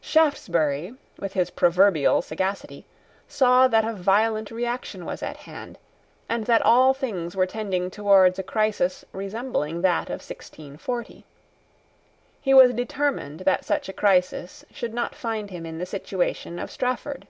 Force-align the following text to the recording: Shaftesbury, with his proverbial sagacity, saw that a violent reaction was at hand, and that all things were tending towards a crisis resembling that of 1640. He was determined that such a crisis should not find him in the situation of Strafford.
Shaftesbury, 0.00 0.94
with 1.18 1.34
his 1.34 1.50
proverbial 1.50 2.22
sagacity, 2.22 2.86
saw 3.28 3.68
that 3.68 3.84
a 3.84 3.92
violent 3.92 4.50
reaction 4.50 5.04
was 5.04 5.22
at 5.22 5.36
hand, 5.36 5.76
and 6.26 6.46
that 6.46 6.62
all 6.62 6.94
things 6.94 7.36
were 7.36 7.44
tending 7.44 7.90
towards 7.90 8.38
a 8.38 8.42
crisis 8.42 9.04
resembling 9.12 9.82
that 9.82 10.04
of 10.06 10.24
1640. 10.26 11.26
He 12.40 12.54
was 12.54 12.72
determined 12.72 13.40
that 13.40 13.66
such 13.66 13.90
a 13.90 13.92
crisis 13.92 14.64
should 14.72 14.94
not 14.94 15.14
find 15.14 15.50
him 15.50 15.66
in 15.66 15.76
the 15.76 15.84
situation 15.84 16.58
of 16.58 16.70
Strafford. 16.70 17.26